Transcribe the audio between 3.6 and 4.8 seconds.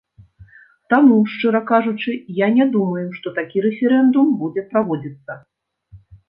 рэферэндум будзе